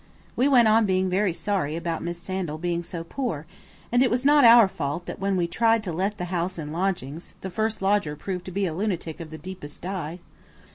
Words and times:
We 0.35 0.47
went 0.47 0.67
on 0.67 0.87
being 0.87 1.11
very 1.11 1.31
sorry 1.31 1.75
about 1.75 2.01
Miss 2.01 2.17
Sandal 2.17 2.57
being 2.57 2.81
so 2.81 3.03
poor, 3.03 3.45
and 3.91 4.01
it 4.01 4.09
was 4.09 4.25
not 4.25 4.43
our 4.43 4.67
fault 4.67 5.05
that 5.05 5.19
when 5.19 5.37
we 5.37 5.45
tried 5.45 5.83
to 5.83 5.93
let 5.93 6.17
the 6.17 6.25
house 6.33 6.57
in 6.57 6.71
lodgings, 6.71 7.35
the 7.41 7.51
first 7.51 7.83
lodger 7.83 8.15
proved 8.15 8.45
to 8.45 8.51
be 8.51 8.65
a 8.65 8.73
lunatic 8.73 9.19
of 9.19 9.29
the 9.29 9.37
deepest 9.37 9.83
dye. 9.83 10.17